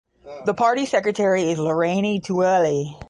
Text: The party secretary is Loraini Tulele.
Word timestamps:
The 0.47 0.55
party 0.55 0.87
secretary 0.87 1.51
is 1.51 1.59
Loraini 1.59 2.19
Tulele. 2.21 2.95